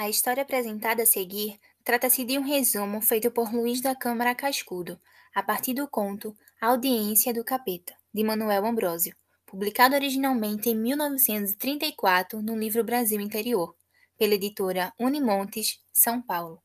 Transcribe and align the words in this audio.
A 0.00 0.08
história 0.08 0.42
apresentada 0.42 1.02
a 1.02 1.06
seguir 1.06 1.60
trata-se 1.84 2.24
de 2.24 2.38
um 2.38 2.40
resumo 2.40 3.02
feito 3.02 3.30
por 3.30 3.52
Luiz 3.52 3.82
da 3.82 3.94
Câmara 3.94 4.34
Cascudo, 4.34 4.98
a 5.34 5.42
partir 5.42 5.74
do 5.74 5.86
conto 5.86 6.34
A 6.58 6.68
Audiência 6.68 7.34
do 7.34 7.44
Capeta, 7.44 7.94
de 8.10 8.24
Manuel 8.24 8.64
Ambrósio, 8.64 9.14
publicado 9.44 9.94
originalmente 9.94 10.70
em 10.70 10.74
1934 10.74 12.40
no 12.40 12.58
livro 12.58 12.82
Brasil 12.82 13.20
Interior, 13.20 13.76
pela 14.16 14.32
editora 14.32 14.90
Unimontes, 14.98 15.84
São 15.92 16.22
Paulo. 16.22 16.62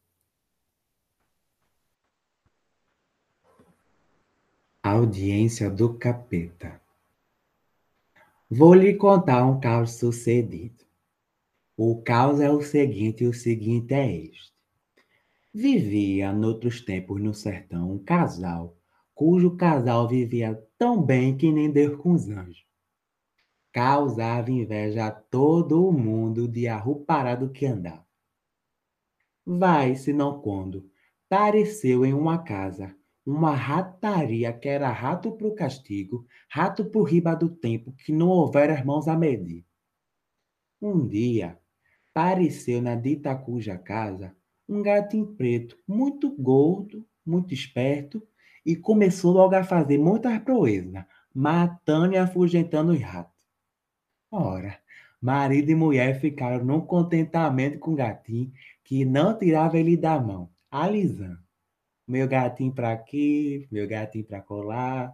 Audiência 4.81 5.69
do 5.69 5.93
Capeta 5.95 6.81
Vou 8.49 8.73
lhe 8.73 8.93
contar 8.93 9.45
um 9.45 9.59
caos 9.59 9.91
sucedido. 9.91 10.84
O 11.77 12.01
caos 12.01 12.39
é 12.39 12.49
o 12.49 12.61
seguinte, 12.61 13.23
e 13.23 13.27
o 13.27 13.33
seguinte 13.33 13.93
é 13.93 14.09
este. 14.09 14.53
Vivia, 15.53 16.31
noutros 16.31 16.81
tempos, 16.81 17.21
no 17.21 17.33
sertão, 17.33 17.91
um 17.91 17.99
casal, 17.99 18.77
cujo 19.13 19.55
casal 19.55 20.07
vivia 20.07 20.61
tão 20.77 21.01
bem 21.01 21.37
que 21.37 21.51
nem 21.51 21.71
Deus 21.71 22.01
com 22.01 22.11
os 22.13 22.29
anjos. 22.29 22.65
Causava 23.71 24.51
inveja 24.51 25.07
a 25.07 25.11
todo 25.11 25.85
o 25.85 25.91
mundo 25.91 26.47
de 26.47 26.67
arruparado 26.67 27.49
que 27.49 27.65
andava. 27.65 28.05
Vai, 29.45 29.95
se 29.95 30.13
não 30.13 30.39
quando, 30.41 30.89
pareceu 31.27 32.05
em 32.05 32.13
uma 32.13 32.37
casa 32.37 32.95
uma 33.25 33.55
rataria 33.55 34.53
que 34.53 34.69
era 34.69 34.91
rato 34.91 35.31
pro 35.31 35.55
castigo, 35.55 36.27
rato 36.47 36.85
pro 36.85 37.01
riba 37.01 37.35
do 37.35 37.49
tempo, 37.49 37.91
que 37.93 38.13
não 38.13 38.27
houver 38.27 38.69
irmãos 38.69 39.07
a 39.07 39.17
medir. 39.17 39.65
Um 40.79 41.07
dia, 41.07 41.59
Apareceu 42.15 42.81
na 42.81 42.95
dita 42.95 43.35
cuja 43.35 43.77
casa 43.77 44.33
um 44.69 44.81
gatinho 44.81 45.27
preto, 45.35 45.77
muito 45.85 46.31
gordo, 46.31 47.05
muito 47.25 47.53
esperto, 47.53 48.25
e 48.65 48.73
começou 48.73 49.33
logo 49.33 49.53
a 49.53 49.65
fazer 49.65 49.97
muitas 49.97 50.39
proezas, 50.39 51.03
matando 51.33 52.13
e 52.13 52.17
afugentando 52.17 52.93
os 52.93 53.01
ratos. 53.01 53.45
Ora, 54.31 54.79
marido 55.21 55.69
e 55.71 55.75
mulher 55.75 56.17
ficaram 56.21 56.63
num 56.63 56.79
contentamento 56.79 57.79
com 57.79 57.91
o 57.91 57.95
gatinho 57.95 58.49
que 58.81 59.03
não 59.03 59.37
tirava 59.37 59.77
ele 59.77 59.97
da 59.97 60.17
mão, 60.17 60.49
alisando. 60.71 61.37
Meu 62.07 62.29
gatinho 62.29 62.71
para 62.71 62.93
aqui, 62.93 63.67
meu 63.69 63.85
gatinho 63.89 64.23
para 64.23 64.41
colar. 64.41 65.13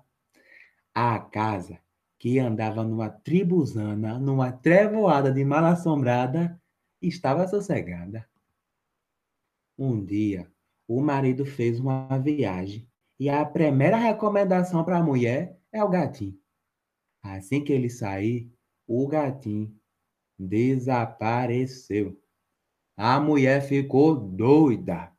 A 0.94 1.18
casa, 1.18 1.80
que 2.20 2.38
andava 2.38 2.84
numa 2.84 3.10
tribuzana, 3.10 4.20
numa 4.20 4.52
trevoada 4.52 5.32
de 5.32 5.44
mal 5.44 5.66
assombrada, 5.66 6.61
estava 7.02 7.48
sossegada. 7.48 8.30
Um 9.78 10.04
dia, 10.04 10.52
o 10.88 11.02
marido 11.02 11.46
fez 11.46 11.80
uma 11.80 12.18
viagem 12.20 12.88
e 13.20 13.30
a 13.30 13.46
primeira 13.46 13.98
recomendação 13.98 14.84
para 14.84 14.98
a 14.98 15.04
mulher 15.04 15.60
é 15.72 15.84
o 15.84 15.90
gatinho. 15.90 16.40
Assim 17.24 17.64
que 17.64 17.72
ele 17.72 17.90
sair, 17.90 18.52
o 18.88 19.08
gatinho 19.08 19.76
desapareceu. 20.38 22.20
A 22.98 23.20
mulher 23.20 23.62
ficou 23.62 24.16
doida. 24.16 25.12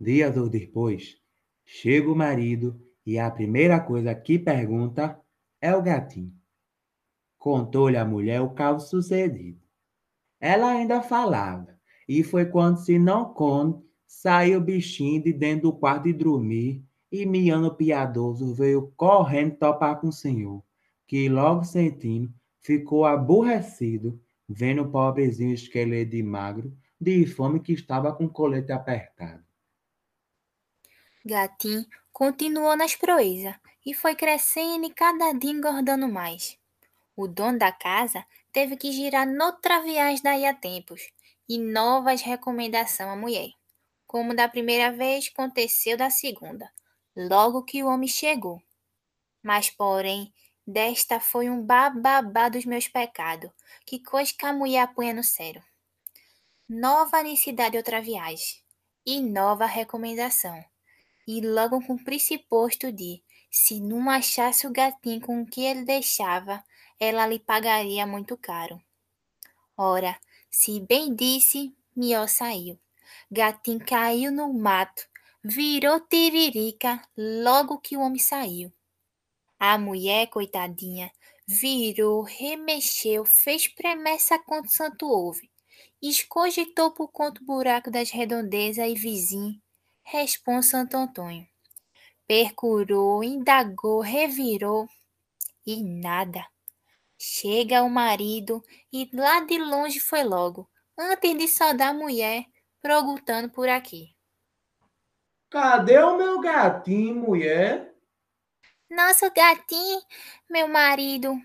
Dias 0.00 0.36
ou 0.36 0.48
depois, 0.48 1.20
chega 1.64 2.10
o 2.10 2.16
marido 2.16 2.80
e 3.04 3.18
a 3.18 3.30
primeira 3.30 3.80
coisa 3.80 4.14
que 4.14 4.38
pergunta 4.38 5.20
é 5.60 5.74
o 5.74 5.82
gatinho. 5.82 6.34
Contou-lhe 7.38 7.96
a 7.96 8.04
mulher 8.04 8.40
o 8.40 8.54
caso 8.54 8.88
sucedido. 8.88 9.61
Ela 10.42 10.72
ainda 10.72 11.00
falava. 11.00 11.78
E 12.08 12.24
foi 12.24 12.44
quando 12.44 12.78
se 12.78 12.98
não 12.98 13.32
conta, 13.32 13.80
saiu 14.08 14.58
o 14.58 14.62
bichinho 14.62 15.22
de 15.22 15.32
dentro 15.32 15.70
do 15.70 15.72
quarto 15.72 16.02
de 16.02 16.12
dormir 16.12 16.84
e 17.12 17.24
Miano 17.24 17.72
Piadoso 17.72 18.52
veio 18.52 18.92
correndo 18.96 19.56
topar 19.56 20.00
com 20.00 20.08
o 20.08 20.12
senhor, 20.12 20.60
que 21.06 21.28
logo 21.28 21.62
sentindo 21.62 22.34
ficou 22.60 23.04
aborrecido, 23.04 24.20
vendo 24.48 24.82
o 24.82 24.90
pobrezinho 24.90 25.54
esqueleto 25.54 26.10
de 26.10 26.22
magro, 26.24 26.76
de 27.00 27.24
fome 27.24 27.60
que 27.60 27.72
estava 27.72 28.12
com 28.12 28.24
o 28.24 28.30
colete 28.30 28.72
apertado. 28.72 29.44
Gatim 31.24 31.86
continuou 32.12 32.76
nas 32.76 32.96
proezas 32.96 33.54
e 33.86 33.94
foi 33.94 34.16
crescendo 34.16 34.86
e 34.86 34.90
cada 34.90 35.32
dia 35.32 35.52
engordando 35.52 36.08
mais. 36.08 36.58
O 37.22 37.28
dono 37.28 37.56
da 37.56 37.70
casa 37.70 38.26
teve 38.50 38.76
que 38.76 38.90
girar 38.90 39.24
noutra 39.24 39.80
viagem 39.80 40.20
daí 40.24 40.44
a 40.44 40.52
tempos 40.52 41.08
e 41.48 41.56
novas 41.56 42.20
recomendações 42.20 43.08
à 43.08 43.14
mulher, 43.14 43.50
como 44.08 44.34
da 44.34 44.48
primeira 44.48 44.90
vez 44.90 45.30
aconteceu 45.32 45.96
da 45.96 46.10
segunda, 46.10 46.68
logo 47.16 47.62
que 47.62 47.80
o 47.80 47.86
homem 47.86 48.08
chegou. 48.08 48.60
Mas, 49.40 49.70
porém, 49.70 50.34
desta 50.66 51.20
foi 51.20 51.48
um 51.48 51.64
bababá 51.64 52.48
dos 52.48 52.64
meus 52.64 52.88
pecados, 52.88 53.52
que 53.86 54.00
coisa 54.00 54.34
que 54.36 54.44
a 54.44 54.52
mulher 54.52 54.80
apanha 54.80 55.14
no 55.14 55.22
sério. 55.22 55.62
Nova 56.68 57.22
necessidade 57.22 57.76
outra 57.76 58.02
viagem, 58.02 58.58
e 59.06 59.20
nova 59.20 59.64
recomendação, 59.64 60.60
e 61.24 61.40
logo 61.40 61.80
com 61.86 61.94
o 61.94 62.02
pressuposto 62.02 62.90
de, 62.90 63.22
se 63.48 63.78
não 63.78 64.10
achasse 64.10 64.66
o 64.66 64.72
gatinho 64.72 65.20
com 65.20 65.46
que 65.46 65.60
ele 65.60 65.84
deixava, 65.84 66.64
ela 67.02 67.26
lhe 67.26 67.40
pagaria 67.40 68.06
muito 68.06 68.36
caro. 68.36 68.80
Ora, 69.76 70.16
se 70.48 70.78
bem 70.78 71.12
disse, 71.12 71.74
Mió 71.96 72.28
saiu. 72.28 72.78
Gatim 73.28 73.80
caiu 73.80 74.30
no 74.30 74.54
mato, 74.54 75.02
virou 75.42 75.98
tiririca 75.98 77.02
logo 77.16 77.80
que 77.80 77.96
o 77.96 78.00
homem 78.00 78.20
saiu. 78.20 78.72
A 79.58 79.76
mulher, 79.76 80.28
coitadinha, 80.28 81.10
virou, 81.44 82.22
remexeu, 82.22 83.24
fez 83.24 83.66
promessa 83.66 84.38
contra 84.38 84.70
Santo 84.70 85.08
Ouve, 85.08 85.50
escogitou 86.00 86.92
por 86.92 87.08
conta 87.08 87.42
o 87.42 87.44
buraco 87.44 87.90
das 87.90 88.10
redondezas 88.10 88.88
e 88.88 88.94
vizinho, 88.94 89.60
responde 90.04 90.66
Santo 90.66 90.96
Antônio. 90.96 91.48
Percurou, 92.28 93.24
indagou, 93.24 94.00
revirou 94.00 94.88
e 95.66 95.82
nada. 95.82 96.51
Chega 97.24 97.84
o 97.84 97.88
marido 97.88 98.60
e 98.92 99.08
lá 99.14 99.44
de 99.44 99.56
longe 99.56 100.00
foi 100.00 100.24
logo, 100.24 100.68
antes 100.98 101.38
de 101.38 101.46
saudar 101.46 101.90
a 101.90 101.94
mulher, 101.94 102.44
perguntando 102.82 103.48
por 103.48 103.68
aqui. 103.68 104.08
Cadê 105.48 106.00
o 106.00 106.16
meu 106.16 106.40
gatinho, 106.40 107.14
mulher? 107.14 107.94
Nosso 108.90 109.32
gatinho, 109.32 110.00
meu 110.50 110.66
marido. 110.66 111.40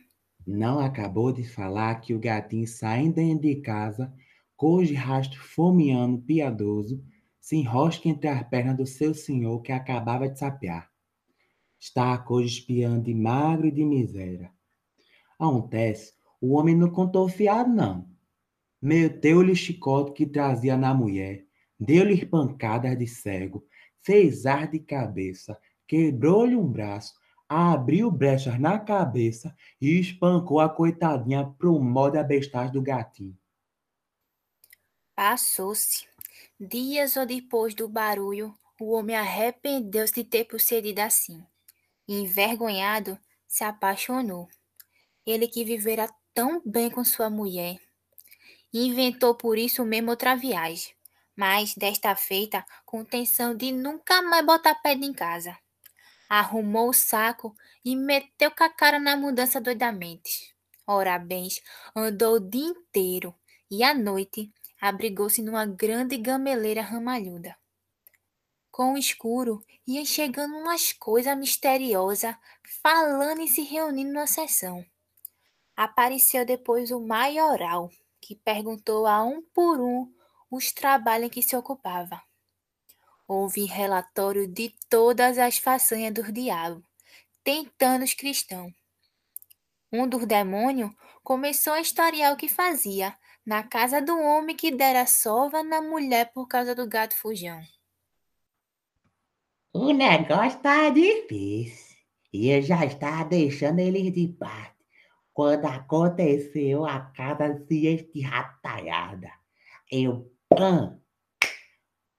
Não 0.47 0.79
acabou 0.79 1.31
de 1.31 1.47
falar 1.47 2.01
que 2.01 2.11
o 2.11 2.19
gatinho 2.19 2.65
saindo 2.65 3.39
de 3.39 3.61
casa, 3.61 4.11
cojo 4.55 4.95
rastro 4.95 5.39
fomeando 5.39 6.23
piedoso, 6.23 7.05
se 7.39 7.55
enrosca 7.55 8.09
entre 8.09 8.27
as 8.29 8.41
pernas 8.49 8.77
do 8.77 8.87
seu 8.87 9.13
senhor 9.13 9.61
que 9.61 9.71
acabava 9.71 10.27
de 10.27 10.39
sapear. 10.39 10.89
Está 11.79 12.15
a 12.15 12.41
espiando 12.41 13.03
de 13.03 13.13
magro 13.13 13.67
e 13.67 13.71
de 13.71 13.85
miséria. 13.85 14.56
Acontece, 15.39 16.13
o 16.41 16.53
homem 16.53 16.75
não 16.75 16.89
contou 16.89 17.27
fiado, 17.29 17.69
não. 17.69 18.07
Meteu-lhe 18.81 19.55
chicote 19.55 20.13
que 20.13 20.25
trazia 20.25 20.77
na 20.77 20.93
mulher, 20.93 21.45
deu-lhe 21.79 22.25
pancadas 22.25 22.97
de 22.97 23.07
cego, 23.07 23.65
fez 24.01 24.45
ar 24.45 24.67
de 24.67 24.79
cabeça, 24.79 25.59
quebrou-lhe 25.87 26.55
um 26.55 26.67
braço, 26.67 27.13
abriu 27.49 28.11
brechas 28.11 28.59
na 28.59 28.77
cabeça 28.77 29.55
e 29.79 29.99
espancou 29.99 30.59
a 30.59 30.69
coitadinha 30.69 31.45
pro 31.57 31.79
modo 31.79 32.17
abestagem 32.17 32.73
do 32.73 32.81
gatinho. 32.81 33.37
Passou-se. 35.15 36.05
Dias 36.59 37.15
ou 37.17 37.25
depois 37.25 37.73
do 37.73 37.87
barulho, 37.87 38.53
o 38.79 38.91
homem 38.91 39.15
arrependeu-se 39.15 40.13
de 40.13 40.23
ter 40.23 40.45
procedido 40.45 41.01
assim. 41.01 41.43
Envergonhado, 42.07 43.17
se 43.47 43.63
apaixonou. 43.63 44.47
Ele 45.27 45.45
que 45.45 45.65
vivera 45.65 46.09
tão 46.33 46.61
bem 46.65 46.89
com 46.89 47.03
sua 47.03 47.29
mulher. 47.29 47.77
Inventou 48.73 49.35
por 49.35 49.57
isso 49.57 49.83
mesmo 49.83 50.11
outra 50.11 50.37
viagem, 50.37 50.95
mas 51.35 51.75
desta 51.75 52.15
feita 52.15 52.65
com 52.85 53.01
intenção 53.01 53.53
de 53.53 53.73
nunca 53.73 54.21
mais 54.21 54.45
botar 54.45 54.75
pé 54.75 54.93
em 54.93 55.11
casa. 55.11 55.57
Arrumou 56.29 56.91
o 56.91 56.93
saco 56.93 57.53
e 57.83 57.93
meteu 57.93 58.51
com 58.51 58.63
a 58.63 58.69
cara 58.69 59.01
na 59.01 59.17
mudança 59.17 59.59
doidamente. 59.59 60.55
Ora 60.87 61.19
bens, 61.19 61.61
andou 61.93 62.35
o 62.35 62.39
dia 62.39 62.69
inteiro 62.69 63.35
e 63.69 63.83
à 63.83 63.93
noite 63.93 64.49
abrigou-se 64.79 65.41
numa 65.41 65.65
grande 65.65 66.15
gameleira 66.15 66.81
ramalhuda. 66.81 67.53
Com 68.71 68.93
o 68.93 68.97
escuro, 68.97 69.61
ia 69.85 70.05
chegando 70.05 70.55
umas 70.55 70.93
coisas 70.93 71.37
misteriosas, 71.37 72.33
falando 72.81 73.41
e 73.41 73.47
se 73.49 73.63
reunindo 73.63 74.13
na 74.13 74.25
sessão 74.25 74.85
apareceu 75.77 76.43
depois 76.43 76.89
o 76.89 76.99
maioral, 76.99 77.91
que 78.19 78.35
perguntou 78.35 79.05
a 79.05 79.23
um 79.23 79.43
por 79.53 79.79
um 79.79 80.11
os 80.49 80.71
trabalhos 80.71 81.27
em 81.27 81.29
que 81.29 81.43
se 81.43 81.55
ocupava. 81.55 82.19
Houve 83.27 83.65
relatório 83.65 84.47
de 84.47 84.73
todas 84.89 85.37
as 85.37 85.59
façanhas 85.59 86.13
dos 86.13 86.33
diabos, 86.33 86.83
tentando 87.43 88.03
os 88.03 88.15
cristãos. 88.15 88.73
Um 89.93 90.07
dos 90.07 90.25
demônios 90.25 90.91
começou 91.23 91.73
a 91.73 91.81
historiar 91.81 92.33
o 92.33 92.37
que 92.37 92.47
fazia 92.47 93.15
na 93.45 93.63
casa 93.63 94.01
do 94.01 94.17
homem 94.17 94.55
que 94.55 94.71
dera 94.71 95.05
sova 95.05 95.61
na 95.61 95.81
mulher 95.81 96.31
por 96.33 96.47
causa 96.47 96.73
do 96.73 96.87
gato 96.87 97.15
fujão. 97.15 97.61
O 99.71 99.93
negócio 99.93 100.59
tá 100.59 100.89
difícil. 100.89 101.95
E 102.33 102.49
eu 102.49 102.61
já 102.61 102.83
estava 102.85 103.25
deixando 103.25 103.79
eles 103.79 104.13
de 104.13 104.27
parte 104.27 104.76
quando 105.37 105.65
aconteceu 105.65 106.83
a 106.83 106.99
casa 106.99 107.63
se 107.67 107.85
estirratalhada. 107.85 109.29
Eu, 109.91 110.31
pã, 110.49 110.99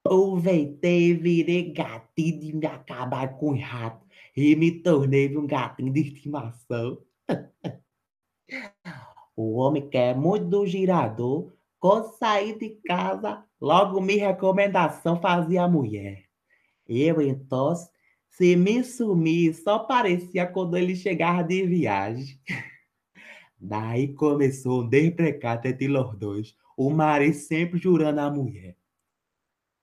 aproveitei 0.04 1.14
virei 1.14 1.72
gatinho 1.72 2.38
de 2.38 2.52
me 2.52 2.66
acabar 2.66 3.36
com 3.36 3.50
o 3.50 3.60
rato 3.60 4.06
e 4.36 4.54
me 4.54 4.70
tornei 4.70 5.36
um 5.36 5.48
gatinho 5.48 5.92
de 5.92 6.00
estimação. 6.02 7.02
o 9.34 9.56
homem 9.56 9.90
quer 9.90 10.14
muito 10.14 10.44
do 10.44 10.64
girador, 10.64 11.52
quando 11.80 12.16
sair 12.18 12.56
de 12.56 12.70
casa, 12.86 13.44
logo 13.60 14.00
me 14.00 14.14
recomendação 14.14 15.20
fazia 15.20 15.64
a 15.64 15.68
mulher. 15.68 16.22
Eu, 16.86 17.20
então, 17.20 17.74
se 18.30 18.54
me 18.54 18.84
sumir, 18.84 19.54
só 19.54 19.80
parecia 19.80 20.46
quando 20.46 20.76
ele 20.76 20.94
chegava 20.94 21.42
de 21.42 21.66
viagem. 21.66 22.40
Daí 23.60 24.14
começou 24.14 24.82
um 24.82 24.88
deprecado 24.88 25.66
entre 25.66 25.90
os 25.90 26.16
dois, 26.16 26.56
o 26.76 26.90
marido 26.90 27.34
sempre 27.34 27.78
jurando 27.78 28.20
à 28.20 28.30
mulher. 28.30 28.76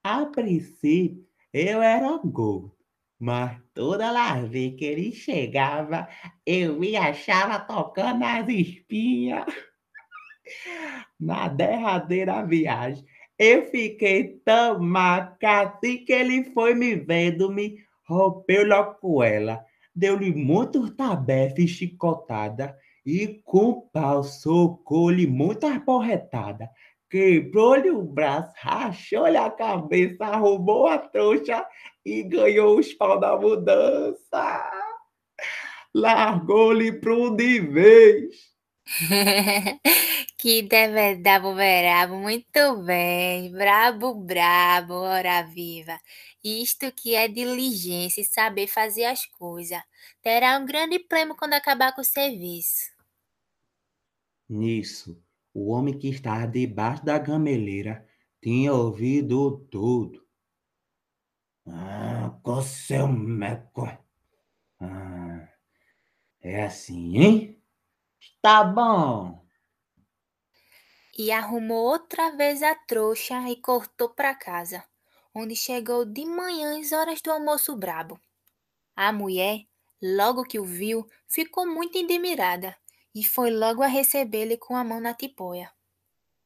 A 0.03 0.25
princípio, 0.25 1.25
eu 1.51 1.81
era 1.81 2.17
gordo, 2.23 2.75
mas 3.19 3.59
toda 3.73 4.11
lá 4.11 4.39
vez 4.41 4.75
que 4.75 4.85
ele 4.85 5.11
chegava, 5.11 6.07
eu 6.45 6.79
me 6.79 6.95
achava 6.95 7.59
tocando 7.59 8.23
as 8.23 8.47
espinhas. 8.47 9.45
Na 11.19 11.47
derradeira 11.47 12.45
viagem, 12.45 13.03
eu 13.37 13.65
fiquei 13.65 14.39
tão 14.45 14.79
maca 14.79 15.61
assim 15.61 16.05
que 16.05 16.13
ele 16.13 16.45
foi 16.53 16.73
me 16.73 16.95
vendo, 16.95 17.51
me 17.51 17.83
rompeu 18.07 18.65
logo 18.65 19.23
ela, 19.23 19.65
deu-lhe 19.93 20.33
muito 20.33 20.89
tabefe 20.95 21.63
e 21.63 21.67
chicotada, 21.67 22.77
e 23.05 23.39
com 23.43 23.69
o 23.69 23.81
pau 23.81 24.23
socou-lhe 24.23 25.27
muita 25.27 25.79
porretada. 25.79 26.69
Quebrou-lhe 27.09 27.91
o 27.91 28.01
braço, 28.01 28.51
rachou-lhe 28.57 29.37
a 29.37 29.49
cabeça, 29.49 30.25
roubou 30.35 30.87
a 30.87 30.97
trouxa 30.97 31.65
e 32.03 32.23
ganhou 32.23 32.79
os 32.79 32.91
pau 32.93 33.19
da 33.19 33.37
mudança. 33.37 34.71
Largou-lhe 35.93 36.91
pro 36.99 37.29
de 37.35 37.59
vez. 37.59 38.55
que 40.37 40.61
deve 40.61 41.15
dar 41.15 41.39
brabo, 41.39 42.17
muito 42.17 42.83
bem, 42.83 43.51
brabo, 43.51 44.13
brabo, 44.13 44.93
hora 44.93 45.41
viva. 45.43 45.99
Isto 46.43 46.91
que 46.91 47.15
é 47.15 47.27
diligência 47.27 48.21
e 48.21 48.25
saber 48.25 48.67
fazer 48.67 49.05
as 49.05 49.25
coisas. 49.25 49.81
Terá 50.21 50.57
um 50.59 50.65
grande 50.65 50.99
prêmio 50.99 51.35
quando 51.35 51.53
acabar 51.53 51.93
com 51.93 52.01
o 52.01 52.05
serviço. 52.05 52.94
Nisso, 54.47 55.23
o 55.53 55.71
homem 55.71 55.97
que 55.97 56.07
estava 56.07 56.47
debaixo 56.47 57.03
da 57.03 57.17
gameleira 57.17 58.07
tinha 58.41 58.71
ouvido 58.73 59.65
tudo. 59.71 60.23
Ah, 61.67 62.39
seu 62.61 63.07
meco. 63.07 63.87
Ah, 64.79 65.49
é 66.41 66.65
assim, 66.65 67.17
hein? 67.17 67.63
Tá 68.41 68.63
bom. 68.63 69.45
E 71.17 71.31
arrumou 71.31 71.85
outra 71.91 72.35
vez 72.35 72.61
a 72.61 72.75
trouxa 72.75 73.49
e 73.49 73.55
cortou 73.55 74.09
para 74.09 74.35
casa, 74.35 74.83
onde 75.33 75.55
chegou 75.55 76.05
de 76.05 76.23
manhã 76.25 76.79
às 76.79 76.91
horas 76.91 77.21
do 77.21 77.31
almoço 77.31 77.75
brabo. 77.75 78.19
A 78.95 79.11
mulher, 79.11 79.65
logo 80.01 80.43
que 80.43 80.59
o 80.59 80.65
viu, 80.65 81.09
ficou 81.27 81.65
muito 81.65 81.97
admirada 81.97 82.77
e 83.15 83.23
foi 83.23 83.49
logo 83.49 83.81
a 83.81 83.87
recebê-lo 83.87 84.57
com 84.57 84.75
a 84.75 84.83
mão 84.83 84.99
na 84.99 85.13
tipóia. 85.13 85.71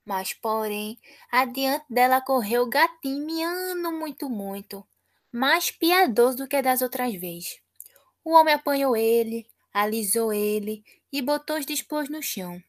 Mas, 0.06 0.34
porém, 0.34 1.00
adiante 1.32 1.86
dela 1.90 2.22
correu 2.22 2.64
o 2.64 2.70
gatinho 2.70 3.26
miando 3.26 3.92
muito, 3.92 4.30
muito, 4.30 4.88
mais 5.32 5.72
piedoso 5.72 6.38
do 6.38 6.48
que 6.48 6.62
das 6.62 6.84
outras 6.84 7.14
vezes. 7.16 7.60
O 8.24 8.34
homem 8.34 8.54
apanhou 8.54 8.96
ele, 8.96 9.48
alisou 9.74 10.32
ele 10.32 10.84
e 11.12 11.22
botou 11.22 11.58
os 11.58 11.66
dispôs 11.66 12.10
no 12.10 12.22
chão. 12.22 12.62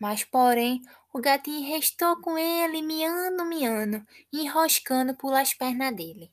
Mas, 0.00 0.24
porém, 0.24 0.80
o 1.12 1.20
gatinho 1.20 1.68
restou 1.68 2.20
com 2.20 2.38
ele, 2.38 2.82
miando, 2.82 3.44
miando, 3.44 4.06
enroscando 4.32 5.14
por 5.14 5.34
as 5.34 5.52
pernas 5.52 5.94
dele. 5.94 6.32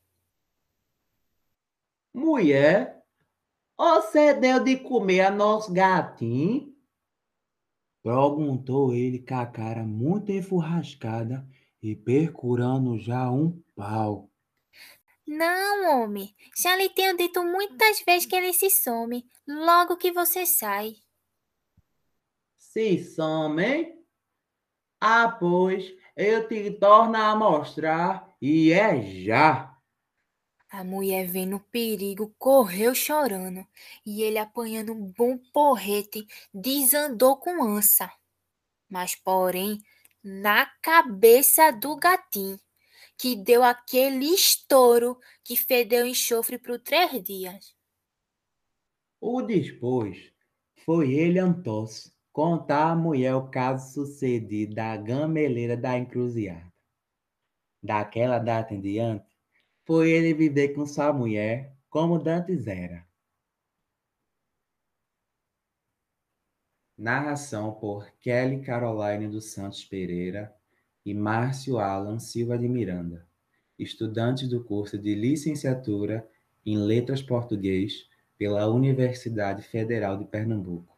Mulher, 2.13 3.03
você 3.77 4.33
deu 4.33 4.63
de 4.63 4.77
comer 4.77 5.21
a 5.21 5.31
nosso 5.31 5.73
gatinho? 5.73 6.74
Perguntou 8.05 8.93
ele 8.93 9.17
com 9.17 9.33
a 9.33 9.47
cara 9.47 9.83
muito 9.83 10.31
enfurrascada 10.31 11.43
e 11.81 11.95
percurando 11.95 12.99
já 12.99 13.31
um 13.31 13.59
pau. 13.75 14.29
Não, 15.25 16.03
homem, 16.03 16.35
já 16.55 16.75
lhe 16.75 16.87
tenho 16.87 17.17
dito 17.17 17.43
muitas 17.43 18.03
vezes 18.05 18.27
que 18.27 18.35
ele 18.35 18.53
se 18.53 18.69
some, 18.69 19.27
logo 19.47 19.97
que 19.97 20.11
você 20.11 20.45
sai. 20.45 20.97
Se 22.59 23.03
some? 23.03 23.95
Ah, 25.01 25.35
pois, 25.39 25.91
eu 26.15 26.47
te 26.47 26.69
torno 26.73 27.17
a 27.17 27.35
mostrar, 27.35 28.31
e 28.39 28.71
é 28.71 29.01
já. 29.01 29.74
A 30.75 30.83
mulher 30.83 31.25
vendo 31.25 31.55
o 31.55 31.59
perigo, 31.61 32.35
correu 32.37 32.93
chorando, 32.93 33.65
e 34.05 34.21
ele 34.21 34.37
apanhando 34.37 34.91
um 34.91 35.09
bom 35.09 35.37
porrete, 35.53 36.27
desandou 36.53 37.37
com 37.37 37.63
ança. 37.63 38.11
Mas, 38.89 39.15
porém, 39.15 39.81
na 40.21 40.65
cabeça 40.81 41.71
do 41.71 41.95
gatinho, 41.95 42.59
que 43.17 43.37
deu 43.37 43.63
aquele 43.63 44.25
estouro 44.25 45.17
que 45.45 45.55
fedeu 45.55 46.05
enxofre 46.05 46.59
por 46.59 46.77
três 46.77 47.23
dias. 47.23 47.73
O 49.21 49.41
depois 49.41 50.29
foi 50.83 51.13
ele 51.13 51.39
Antós 51.39 52.13
contar 52.33 52.91
à 52.91 52.95
mulher 52.97 53.33
o 53.33 53.49
caso 53.49 53.93
sucedido 53.93 54.75
da 54.75 54.97
gameleira 54.97 55.77
da 55.77 55.97
encruzilhada. 55.97 56.69
Daquela 57.81 58.39
data 58.39 58.73
em 58.73 58.81
diante, 58.81 59.34
foi 59.85 60.09
ele 60.09 60.33
viver 60.33 60.69
com 60.69 60.85
sua 60.85 61.13
mulher 61.13 61.71
como 61.89 62.17
dantes 62.17 62.65
era. 62.65 63.05
Narração 66.97 67.73
por 67.73 68.09
Kelly 68.19 68.61
Caroline 68.61 69.27
dos 69.27 69.51
Santos 69.51 69.85
Pereira 69.85 70.53
e 71.05 71.13
Márcio 71.13 71.77
Alan 71.77 72.19
Silva 72.19 72.57
de 72.57 72.67
Miranda, 72.67 73.27
estudantes 73.77 74.49
do 74.49 74.63
curso 74.63 74.97
de 74.97 75.13
Licenciatura 75.13 76.27
em 76.65 76.77
Letras 76.77 77.21
Português 77.21 78.09
pela 78.37 78.67
Universidade 78.67 79.61
Federal 79.61 80.17
de 80.17 80.25
Pernambuco. 80.25 80.97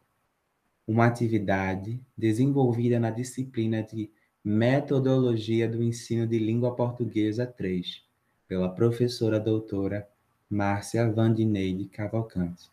Uma 0.86 1.06
atividade 1.06 2.00
desenvolvida 2.16 2.98
na 2.98 3.10
disciplina 3.10 3.82
de 3.82 4.10
Metodologia 4.42 5.68
do 5.68 5.82
Ensino 5.82 6.26
de 6.26 6.38
Língua 6.38 6.74
Portuguesa 6.74 7.46
3, 7.46 8.07
pela 8.48 8.74
professora 8.74 9.38
doutora 9.38 10.08
Márcia 10.50 11.08
Vandineide 11.12 11.86
Cavalcante. 11.88 12.70